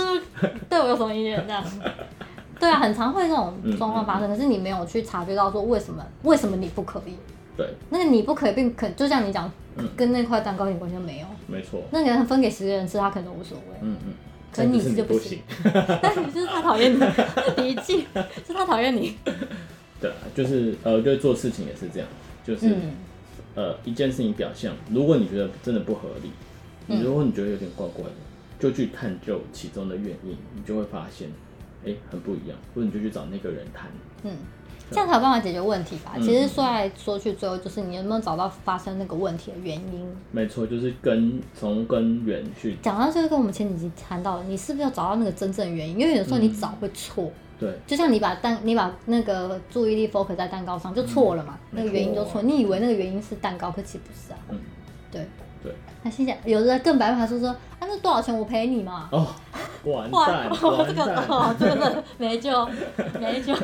[0.71, 1.43] 对我有什么意见？
[1.45, 1.65] 这样。
[2.63, 6.07] 对啊，很常会这种状况发生，可是你没有去察觉到说为什么？
[6.23, 7.15] 为什么你不可以？
[7.57, 7.69] 对。
[7.91, 9.51] 那个你不可以，并可就像你讲，
[9.97, 11.27] 跟那块蛋糕一点关系都没有。
[11.49, 11.83] 没错。
[11.91, 13.75] 那个分给十个人吃，他可能都无所谓。
[13.81, 14.15] 嗯嗯。
[14.53, 15.41] 可你是就不行，
[16.01, 17.01] 但你就是他讨厌你，
[17.57, 18.07] 脾 气
[18.47, 19.17] 是他讨厌你。
[20.01, 22.09] 对啊，就是呃，就做事情也是这样，
[22.45, 22.77] 就是
[23.55, 26.31] 呃一件事情表象，如果你觉得真的不合理，
[26.87, 28.11] 你如果你觉得有点怪怪的，
[28.61, 31.29] 就去探究其中的原因，你就会发现，
[31.85, 33.91] 哎、欸，很不一样，或者你就去找那个人谈，
[34.25, 34.33] 嗯。
[34.91, 36.13] 这样才有办法解决问题吧？
[36.17, 40.07] 嗯、其实说来说去，最后就是你有没有找到发生那个问题的原因？
[40.31, 46.01] 没错，就是根从根源去讲到这个，跟我们前几集谈到的，你是不是要找到那个真正的原因？
[46.01, 47.33] 因为有时候你找会错、嗯。
[47.61, 47.79] 对。
[47.87, 51.79] 就像你把蛋，你把那个注意力 focus 在蛋糕上，就错了嘛、嗯。
[51.79, 54.39] 那个原因就错、啊，你以为那个原因是蛋糕，可其实不是啊。
[54.51, 54.61] 嗯。
[55.11, 55.27] 对。
[55.63, 55.73] 对。
[56.03, 59.09] 他心想，有的更白话说说，啊，那多少钱我赔你嘛？
[59.13, 59.29] 哦，
[59.85, 62.69] 完蛋，哦、这个哦，真的没救，
[63.21, 63.55] 没救。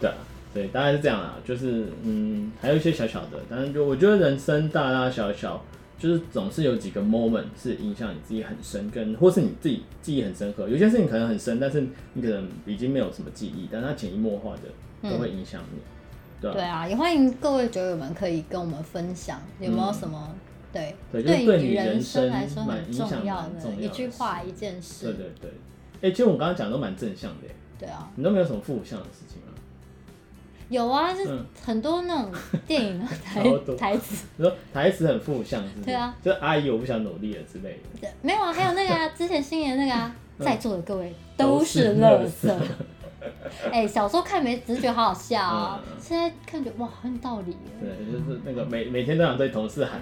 [0.00, 0.14] 对啊，
[0.54, 5.62] 对，大概是这样啦，就是嗯，还有一些小小的，但是就我觉得人生大大小小，
[5.98, 10.66] 就是总是有几个 moment 是影响你自己很深，跟或是你自己记忆很深刻。
[10.66, 15.78] 有些事情可能很深，但是你可能已经没有什么记忆，但它潜移默化的都会影响你。
[16.50, 20.38] 对啊，也欢迎各位酒友们可以跟我们分享有没有什么、嗯、
[20.72, 25.06] 对对，你人生来说很重要的一句话一件事。
[25.06, 25.50] 对对对，
[25.96, 27.48] 哎、欸，其实我刚刚讲的都蛮正向的。
[27.78, 29.48] 对啊，你都没有什么负向的事情吗？
[30.68, 31.20] 有啊，就
[31.62, 32.32] 很多那种
[32.66, 33.42] 电影的台
[33.76, 35.84] 台词，你说台词很负向，是是？
[35.84, 38.08] 对啊，就阿姨我不想努力了之类的。
[38.22, 42.50] 没有啊，还有那个啊， 之前新年那个啊，在座的各位都是垃圾。
[43.70, 47.56] 哎、欸，小时候看没只是觉得好好笑啊、喔嗯，现在看觉得哇很有道理。
[47.80, 50.00] 对，就是那个每每天都想对同事喊，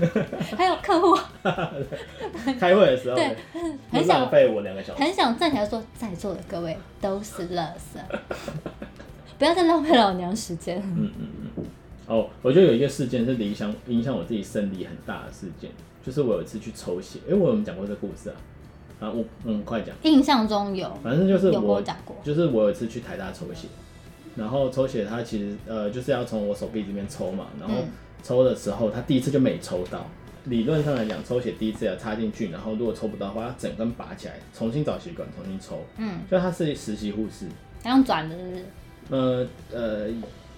[0.56, 1.18] 还有客户
[2.58, 3.36] 开会的时候，对，
[3.90, 7.98] 很想浪费我两个小时，很想站起来说，在座的各位都是垃圾。
[9.38, 10.78] 不要再浪费老娘时间。
[10.78, 11.64] 嗯嗯嗯。
[12.06, 15.70] 哦，我觉得有一个事件是影响影响我自己生理很大的事件，
[16.04, 17.18] 就是我有一次去抽血。
[17.26, 18.36] 哎、欸，我有没有讲过这个故事啊？
[19.02, 19.94] 啊，我嗯，快讲。
[20.02, 20.88] 印象中有。
[21.02, 23.66] 反正就是我，我讲过，就是我有一次去台大抽血，
[24.36, 27.74] 然后抽血它其实呃就是要从我手臂这边抽嘛，然后
[28.22, 30.06] 抽的时候他第一次就没抽到。
[30.44, 35.84] 理论上来讲，抽血第一次要插进去，然后如果抽不到的话，要整根拔起来，重新找血管，重新抽。
[35.98, 36.20] 嗯。
[36.28, 37.46] 就他是实习护士。
[37.82, 38.64] 他用转的是不是？
[39.10, 40.06] 呃呃，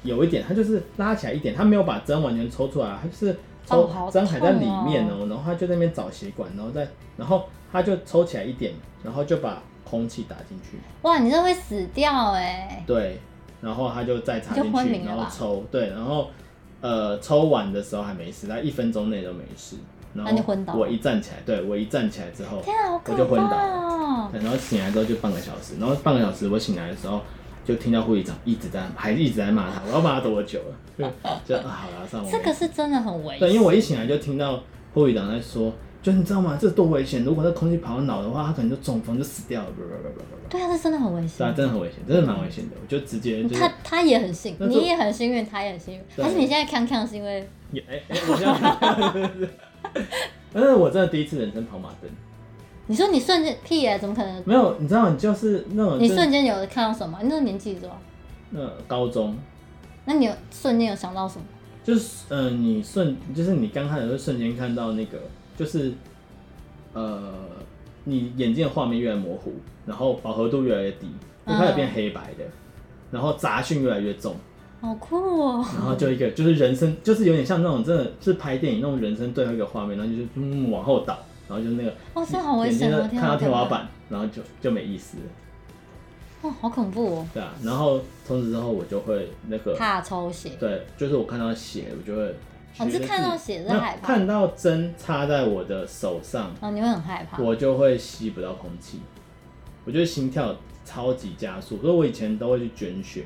[0.03, 10.79] 有一点，他就是拉起来一点，他没有把针完全抽出来，他就是抽针还在里面哦，然后他就在那边找血管，然后再，然后他就抽起来一点，然后就把空气打进去。
[11.03, 12.85] 哇，你这会死掉哎！
[12.87, 13.21] 对，
[13.61, 16.29] 然后他就再插进去，然后抽，对，然后
[16.81, 19.77] 呃抽完的时候还没事，他一分钟内都没事。
[20.13, 20.33] 然后
[20.79, 22.63] 我一站起来，对，我一站起来之后，
[23.05, 27.21] 我就昏倒了，然后醒来之后就半个小时，然后半个小时我醒来的时候。
[27.65, 29.81] 就听到护理长一直在，还一直在骂他。
[29.87, 30.77] 我要骂他多久了？
[30.99, 31.05] 就
[31.57, 32.29] 就啊，好了，算了。
[32.31, 33.41] 这个是真的很危险。
[33.41, 35.73] 对，因为我一醒来就听到护理长在说，
[36.03, 36.59] 就你知道吗？
[36.61, 37.25] 这多危险！
[37.25, 39.69] 如果那空气跑到脑的话，他可能就中风就死掉了。
[40.49, 41.39] 对啊，这真的很危险。
[41.39, 42.77] 对啊，真的很危险，真的蛮危险的。
[42.81, 46.01] 我就直接就他他也很幸，你也很幸运，他也很幸运。
[46.23, 47.49] 还是你现在看看是因为？
[47.89, 49.49] 哎 哎，我现在，
[50.53, 52.09] 但是我真的第一次人生跑马灯。
[52.87, 53.99] 你说你瞬间屁耶？
[53.99, 54.43] 怎么可能？
[54.45, 55.99] 没有，你知道，你就是那种。
[55.99, 57.19] 你瞬间有看到什么？
[57.23, 57.99] 你那个年纪是吧？
[58.51, 59.37] 那高中。
[60.05, 61.45] 那你有瞬间有想到什么？
[61.83, 65.19] 就是，嗯、呃，你瞬，就是你刚开始会瞬间看到那个，
[65.57, 65.93] 就是，
[66.93, 67.33] 呃，
[68.05, 69.53] 你眼睛的画面越来越模糊，
[69.87, 71.07] 然后饱和度越来越低，
[71.47, 72.53] 就开始变黑白的，嗯、
[73.13, 74.35] 然后杂讯越来越重。
[74.81, 75.65] 好酷哦！
[75.75, 81.19] 然后就一个，就是人生，就是有点像那种真的是拍电影那种人生最后一个画面，然后就是嗯往后倒。
[81.49, 83.09] 然后就是那个，哦，这好危险哦！
[83.11, 85.23] 看到天花板，然后就就没意思了。
[86.43, 87.29] 哦，好恐怖哦！
[87.33, 90.51] 对啊，然后从此之后我就会那个怕抽血。
[90.59, 92.35] 对，就是我看到血，我就会。
[92.77, 94.07] 哦，是看到血是害怕。
[94.07, 97.43] 看到针插在我的手上，哦，你会很害怕。
[97.43, 99.01] 我就会吸不到空气，
[99.85, 101.79] 我觉得心跳超级加速。
[101.81, 103.25] 所以我以前都会去捐血，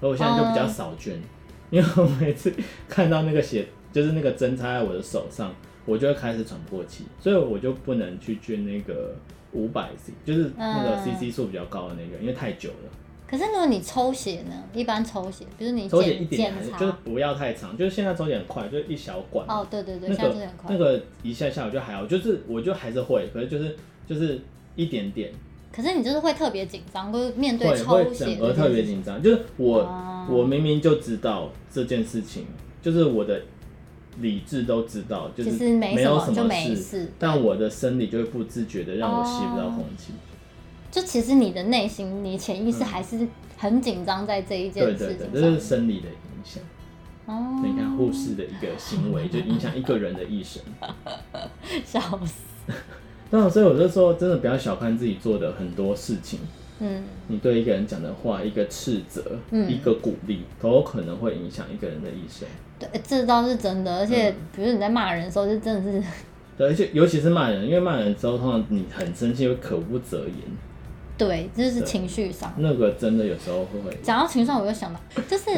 [0.00, 1.22] 而我现在就比较少捐，嗯，
[1.70, 2.50] 因为我每次
[2.88, 5.52] 看到那个血，就是那个针插在我的手上。
[5.88, 9.16] 我就会开始喘不过气，所以我就不能去捐那个
[9.52, 12.90] 五百 c，就是那个 cc 数比较高的那个，嗯，因为太久了。
[13.26, 14.52] 可是如果你抽血呢？
[14.74, 19.46] 一般抽血，比如你抽血一点还是就是不要太长，就是现在抽血很快，就一小管。
[19.48, 20.70] 哦，对对对，那个很快。
[20.70, 23.74] 那个一下下我就还好，就是我就还是会，可是就是
[24.06, 24.40] 就是
[24.76, 25.32] 一点点。
[25.72, 29.22] 可是你就是会特别紧张，就是面对抽血，会会整个特别紧张。
[29.22, 32.44] 就是我，哦，我明明就知道这件事情，
[32.82, 33.40] 就是我的。
[34.20, 40.12] 理智都知道，就是没有什么事，但我的生理就会不自觉的让我吸不到空气。
[40.90, 45.16] 就其实你的内心，你潜意识还是很紧张在这一件事情上。
[45.18, 46.62] 对对对，这是生理的影响。
[47.26, 50.62] 哦，你看护士的一个行为就影响一个人的一生。
[51.84, 52.72] 笑死。
[53.30, 56.40] 那所以我就说，真的不要小看自己做的很多事情，
[56.80, 62.48] 嗯，你对一个人讲的话，一个斥责，嗯，一个鼓励，都有可能会影响一个人的一生。
[62.78, 63.98] 对，这倒是真的。
[63.98, 66.02] 而且，比如你在骂人的时候，就真的是，
[66.56, 70.34] 对，而且尤其是骂人，因为骂人之后，通常你很生气，会口不择言。
[71.16, 72.52] 对，这是情绪上。
[72.58, 73.96] 那个真的有时候会。
[74.02, 75.50] 讲到情绪上，我就想到，就是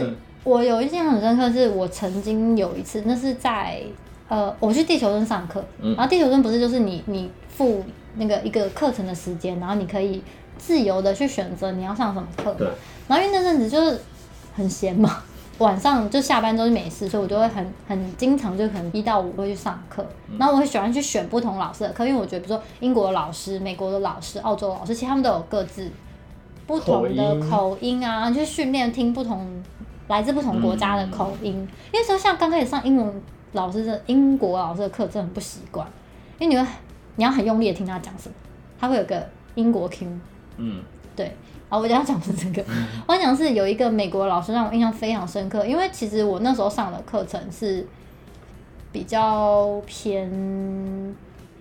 [0.45, 3.83] 我有一件很深刻，是我曾经有一次，那是在
[4.29, 7.85] 呃，我去地球村上课，然后地球村不是就是你你付
[8.17, 10.23] 那个一个课程的时间，然后你可以。
[10.59, 12.69] 自由的去选择你要上什么课，对。
[13.09, 13.99] 然后因为那阵子就是
[14.55, 15.23] 很闲嘛，
[15.61, 20.05] 晚上就下班都是没事，所以我就会很很经常就可能一到五会去上课。
[20.29, 25.91] 嗯、然后我会喜欢去选不同老师的课，因为我觉得比如说英国的老师、美国的老师、澳洲的老师，其实他们都有各自
[26.67, 29.63] 不同的口音啊，音去训练听不同
[30.09, 31.53] 来自不同国家的口音。
[31.55, 35.87] 嗯、因为说像刚开始上英文老师的英国老师的课，真的很不习惯，
[36.39, 36.67] 因为你会
[37.17, 38.35] 你要很用力的听他讲什么，
[38.81, 40.07] 他会有个英国 Q。
[40.57, 40.83] 嗯，
[41.15, 41.37] 对，
[41.71, 42.65] 好，我要讲的是这个，
[43.07, 47.87] 我要讲是有一个美国老师让我印象非常深刻，因为其实我那时候上的课程是
[48.91, 50.29] 比较偏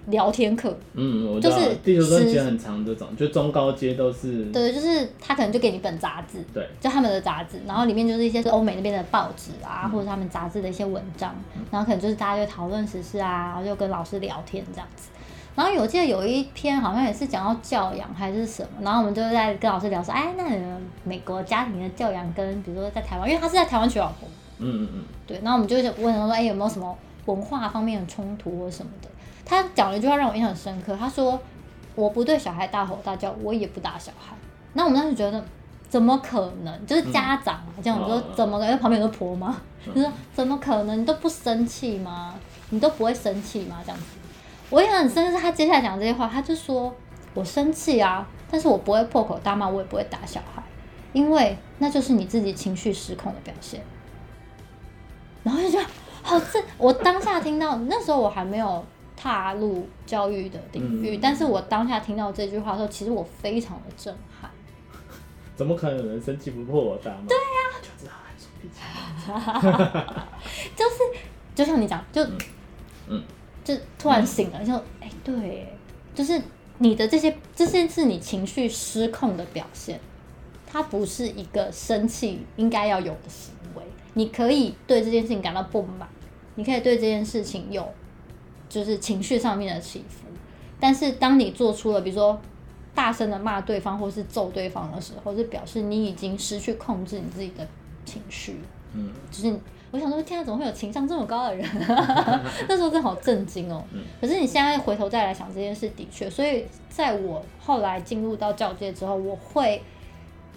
[0.07, 11.35] 聊天课，嗯，我就是地球村其实很长这种，就中高阶都是，对，就是他可能就给你一本杂志，对，就他们的杂志，然后里面就是一些是欧美那边的报纸啊，嗯、或者他们杂志的一些文章，
[11.69, 15.09] 然后可能就是大家就讨论时事啊，然后就跟老师聊天这样子。
[15.59, 20.45] 然后我记得有一篇好像也是讲到教养还是什么，然后我们就在跟老师聊说，哎，那
[21.03, 29.09] 美国家庭的教养跟比如说在台湾，因为他是在台湾娶老婆，嗯嗯嗯，对，然后我们就问他说，哎，有没有什么文化方面的冲突或什么的？
[29.45, 31.37] 他讲了一句话让我印象很深刻，他说，
[31.93, 34.33] 我不对小孩大吼大叫，我也不打小孩。
[34.71, 35.43] 那我们当时觉得，
[35.89, 36.85] 怎么可能？
[36.85, 38.69] 就是家长这样说，怎么可能？
[38.69, 39.53] 因为旁边有个婆妈，
[39.93, 41.01] 就说怎么可能？
[41.01, 42.33] 你都不生气吗？
[42.69, 43.79] 你都不会生气吗？
[43.83, 44.05] 这样子。
[44.69, 46.95] 我印象很深的是他接下来讲这些话，他就说
[47.33, 50.61] ：“我生气啊，但是我不会破口大骂，我也不会打小孩，
[51.11, 53.81] 因为那就是你自己情绪失控的表现。”
[55.41, 55.85] 然后就觉得
[56.21, 58.85] 好，这我当下听到那时候我还没有
[59.17, 64.51] 踏入教育的领域，嗯、但是我当下听到这句话的时候，其实我非常的震撼。
[65.55, 67.25] 怎么可能有人生气不破口大骂？
[67.27, 67.43] 对呀、
[69.33, 70.37] 啊，
[70.75, 70.95] 就 是
[71.55, 72.37] 就像你讲，就嗯。
[73.07, 73.23] 嗯
[73.63, 75.73] 就突然醒了，就哎、欸，对，
[76.15, 76.41] 就是
[76.79, 79.99] 你的这些，这些是你情绪失控的表现，
[80.65, 83.83] 它不是一个生气应该要有的行为。
[84.13, 86.07] 你可以对这件事情感到不满，
[86.55, 87.87] 你可以对这件事情有
[88.67, 90.25] 就是情绪上面的起伏，
[90.79, 92.39] 但是当你做出了比如说
[92.95, 97.67] 大声的骂对方或是揍对方的时候，就表示你已经失去控制你自己的
[98.05, 98.55] 情绪，
[98.93, 99.59] 嗯，就是。
[99.91, 101.67] 我想说，天啊，怎么会有情商这么高的人？
[102.69, 103.83] 那时候真的好震惊哦。
[104.21, 109.81] 可是你现在回头再来想这件事，的确，所以在我后来进入到教界之后，我会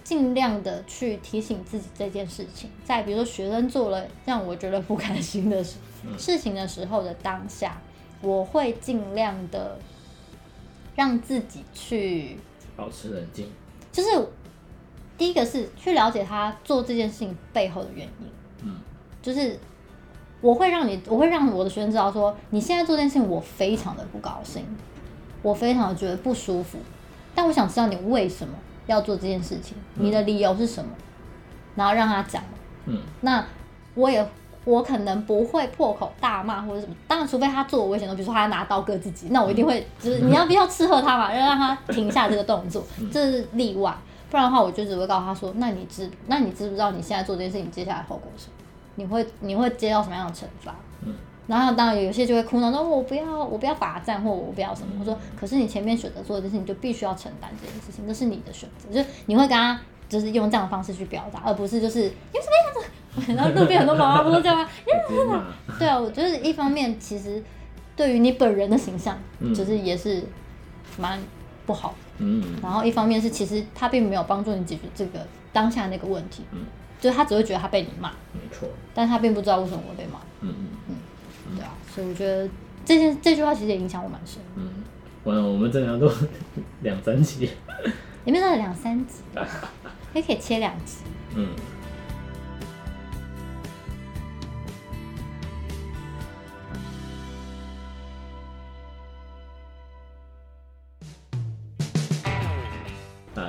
[0.05, 2.69] 尽量的去提醒自己这件事情。
[2.85, 5.77] 在比如说学生做了让我觉得不开心的事
[6.19, 7.81] 事情的时候的当下，
[8.21, 9.79] 我会尽量的
[10.95, 12.37] 让自己去
[12.77, 13.49] 保持冷静。
[13.91, 14.09] 就是
[15.17, 18.27] 第一个是去了解他做这件事情背后的原因。
[19.23, 19.25] 嗯。
[19.25, 19.59] 就是
[20.41, 24.67] 我会让你，我会让我的学生知道说，你现在做这件事情，我非常的不高兴，
[25.41, 26.79] 我非常的觉得不舒服。
[27.35, 28.53] 但我想知道你为什么
[28.87, 30.91] 要做这件事情，你的理由是什么，
[31.77, 32.43] 然后让他讲。
[32.87, 33.45] 嗯，那
[33.95, 34.29] 我也
[34.65, 43.95] 我可能不会破口大骂或者什么，当然除非他做我危险的，比如说他拿刀割自己，那我一定会就是你要不要斥喝他嘛，要让他停下这个动作，这是例外。
[44.31, 48.55] 不然的话，我就只会告诉他说，那你知那你知不知道你现在做这件事情接下来后果是什么？
[48.97, 50.75] 你会你会接到什么样的惩罚？
[51.05, 51.15] 嗯，
[51.47, 63.33] 然后当然有些就会哭闹说：“我不要，我不要罚站，或我不要什么。”我说：“可是你前面选择做的事情，你就必须要承担这件事情，这是你的选择。”就是你会跟他就是用这样的方式去表达，而不是就是因为什么样子。
[63.35, 64.67] 然后路边很多妈妈不都这样吗？
[65.79, 67.43] 对啊，我觉得一方面其实
[67.97, 69.19] 对于你本人的形象，
[69.55, 70.23] 就是也是
[70.99, 71.19] 蛮
[71.67, 71.95] 不好。
[72.19, 76.45] 嗯，然后一方面是其实他并没有帮助你解决这个当下那个问题。
[76.53, 76.61] 嗯。
[77.03, 80.21] 就是他只会觉得他被你骂，没错，但他并不知道为什么我被骂。
[80.41, 82.49] 嗯嗯嗯，对啊，所以我觉得
[82.85, 84.41] 这件这句话其实也影响我蛮深。
[84.55, 84.71] 嗯，
[85.25, 86.09] 完了，我们这样都
[86.83, 87.51] 两三集，
[88.25, 89.17] 里面都有两三集，
[90.15, 90.99] 也可以切两集。
[91.35, 91.49] 嗯。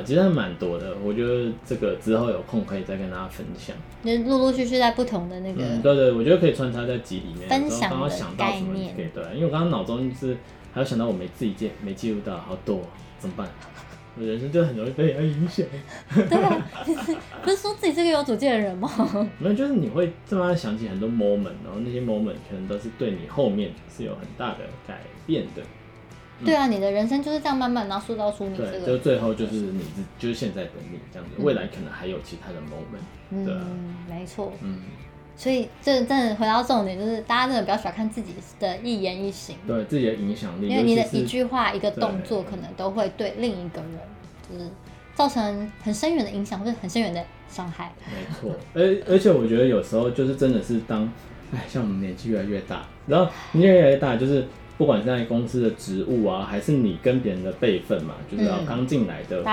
[0.06, 3.76] 其实还蛮多的，我觉得这个之后有空可以再跟大家分享。
[4.04, 7.48] 就陆陆续续在不同的那个，嗯、对对，我觉得可以穿插在集里面。
[7.50, 8.96] 分享的概念。
[9.14, 10.38] 对，因为我刚刚脑中就是
[10.74, 12.82] 还有想到我没自己记没记录到，好多
[13.20, 13.48] 怎么办？
[14.16, 15.66] 我人生就很容易被人影响。
[16.14, 16.68] 对啊，
[17.42, 18.88] 不是说自己是个有主见的人吗？
[19.40, 25.64] 没有，就是你会这么想起很多 moment，然后那些 moment 可能都是对你后面是有很大的改变的。
[26.44, 28.72] 嗯、对啊，你的人生就是这样慢慢然后塑造出你这个。
[28.72, 33.04] 对，就最后就是你是就是现在的你这样子，未来可能还有其他的 moment。
[33.32, 34.54] 嗯，没错。
[34.62, 34.82] 嗯。
[35.36, 44.00] 所以，这真的回到重点，就是大家真的不要小看自己的一言一行，对自己的影响力，因为你的一句话、一个动作，可能都会对另一个人，
[44.48, 44.70] 就是
[45.16, 47.92] 造成很深远的影响，或者很深远的伤害。
[48.06, 51.12] 没错，而而且我觉得有时候就是真的是当，
[51.52, 54.46] 哎，像我们年纪越来越大，然后年纪越来越大，就是。
[54.76, 59.44] 不管是在公司的职务啊，还是你跟别人的辈分嘛，就是要刚进来的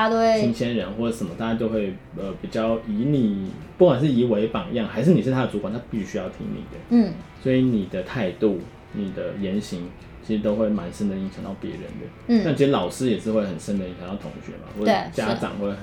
[0.41, 6.79] 新鲜人或者什么，大家都会呃比较以你，不管是以为榜样，还是你是他的主管，他必须要听你的。
[6.89, 7.13] 嗯，
[7.43, 8.61] 所以你的态度、
[8.95, 9.91] 你的言行，
[10.27, 12.07] 其实都会蛮深的影响到别人的。
[12.29, 15.79] 嗯，但其实老师也是会很深的影响到同学嘛，或者家长会很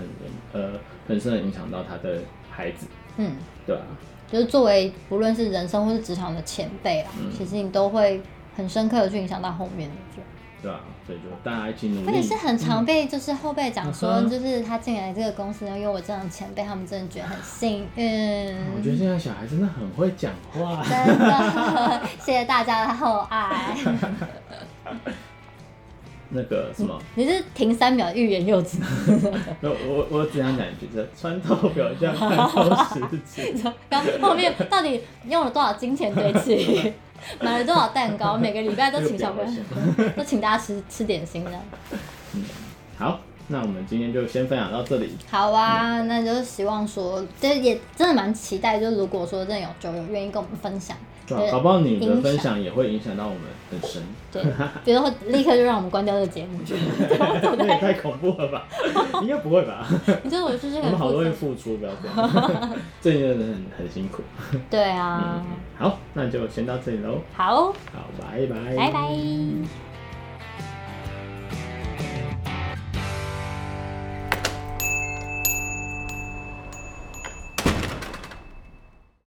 [0.53, 0.71] 呃
[1.07, 2.17] 很深的影响到他的
[2.49, 2.87] 孩子。
[3.17, 3.33] 嗯，
[3.67, 3.83] 对啊，
[4.31, 8.19] 就是作为不论是人生或是职场的前辈啊，嗯、其实你都会。
[8.57, 9.95] 很深刻的去影响到后面的，
[10.63, 12.07] 对啊，所以就大家一起努力。
[12.07, 18.55] 而且是很常被就是后辈讲说，就是他进来这个公司，因为我这样前辈，他们真的觉得很幸运。
[18.75, 23.77] 我觉得现在小孩真的很会讲话， 真的， 谢谢大家的厚爱。
[26.29, 28.79] 那个什么，你是停三秒欲言又止。
[29.61, 33.63] 我我我只想讲一句，这穿透表象，看透实质。
[33.89, 36.93] 然后后面到底用了多少金钱堆砌？
[37.41, 38.37] 买了多少蛋糕？
[38.37, 39.61] 每个礼拜都请小朋友，
[40.15, 41.51] 都请大家吃吃点心的。
[42.33, 42.43] 嗯，
[42.97, 45.15] 好，那我们今天就先分享到这里。
[45.29, 50.95] 好啊，嗯、那就是希望说，这也真的蛮期待，就如果说真的有酒友愿意跟我们分享。
[51.27, 54.01] 对，搞不好你的分享也会影响到我们很深。
[54.31, 54.41] 对，
[54.85, 56.73] 比如说立刻就让我们关掉这个节目去。
[57.57, 58.65] 这也太恐怖了吧？
[59.21, 59.85] 应该不会吧？
[60.23, 60.83] 你觉得我是这个？
[60.85, 62.71] 我们好多人付出，不要这样。
[63.01, 64.23] 最近真的很很辛苦。
[64.69, 65.43] 对啊。
[65.77, 67.21] 好，那就先到这里喽。
[67.35, 67.67] 好。
[67.71, 67.73] 好，
[68.19, 68.75] 拜拜。
[68.75, 69.86] 拜拜。